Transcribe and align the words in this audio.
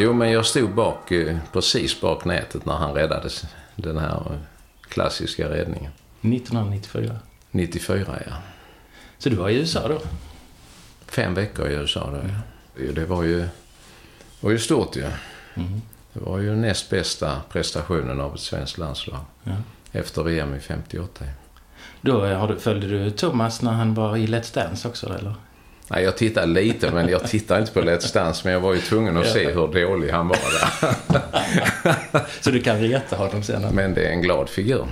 Jo, 0.00 0.12
men 0.12 0.30
jag 0.30 0.46
stod 0.46 0.74
bak, 0.74 1.10
eh, 1.10 1.38
precis 1.52 2.00
bak 2.00 2.24
nätet 2.24 2.66
när 2.66 2.74
han 2.74 2.94
räddades. 2.94 3.44
Den 3.76 3.98
här 3.98 4.16
eh, 4.16 4.38
klassiska 4.88 5.50
räddningen. 5.50 5.92
1994. 6.20 7.18
94, 7.50 8.22
ja. 8.26 8.32
Så 9.18 9.28
du 9.28 9.36
var 9.36 9.48
i 9.48 9.56
USA 9.56 9.88
då? 9.88 10.00
Fem 11.06 11.34
veckor 11.34 11.68
i 11.68 11.74
USA 11.74 12.10
då, 12.10 12.28
ja. 12.28 12.90
Det 12.92 13.04
var 13.04 13.22
ju, 13.22 13.48
var 14.40 14.50
ju 14.50 14.58
stort 14.58 14.96
ju. 14.96 15.06
Mm. 15.54 15.82
Det 16.12 16.20
var 16.20 16.38
ju 16.38 16.56
näst 16.56 16.90
bästa 16.90 17.40
prestationen 17.52 18.20
av 18.20 18.34
ett 18.34 18.40
svenskt 18.40 18.78
landslag. 18.78 19.20
Ja. 19.44 19.52
Efter 19.92 20.22
VM 20.22 20.54
i 20.54 20.60
58. 20.60 21.24
Då 22.00 22.24
eh, 22.24 22.38
har 22.38 22.48
du, 22.48 22.58
följde 22.58 22.86
du 22.86 23.10
Thomas 23.10 23.62
när 23.62 23.72
han 23.72 23.94
var 23.94 24.16
i 24.16 24.26
Let's 24.26 24.54
Dance 24.54 24.88
också 24.88 25.14
eller? 25.14 25.34
Nej, 25.90 26.04
jag 26.04 26.16
tittade 26.16 26.46
lite, 26.46 26.90
men 26.90 27.08
jag 27.08 27.28
tittade 27.28 27.60
inte 27.60 27.72
på 27.72 27.80
Let's 27.80 28.14
Dance. 28.14 28.40
Men 28.44 28.52
jag 28.52 28.60
var 28.60 28.74
ju 28.74 28.80
tvungen 28.80 29.16
att 29.16 29.26
se 29.26 29.48
hur 29.48 29.86
dålig 29.86 30.10
han 30.10 30.28
var 30.28 30.36
där. 30.36 32.20
Så 32.40 32.50
du 32.50 32.60
kan 32.60 32.78
reta 32.80 33.16
honom 33.16 33.42
sen? 33.42 33.62
Men 33.72 33.94
det 33.94 34.06
är 34.06 34.10
en 34.10 34.22
glad 34.22 34.48
figur. 34.48 34.86